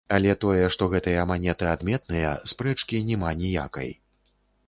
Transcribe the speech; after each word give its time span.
Але 0.15 0.31
тое, 0.43 0.61
што 0.75 0.87
гэтыя 0.93 1.25
манеты 1.31 1.67
адметныя, 1.73 2.31
спрэчкі 2.53 3.03
няма 3.13 3.29
ніякай. 3.45 3.93